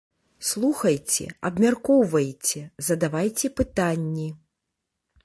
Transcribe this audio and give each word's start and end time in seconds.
Слухайце, 0.51 1.25
абмяркоўвайце, 1.49 2.59
задавайце 2.87 3.47
пытанні! 3.61 4.27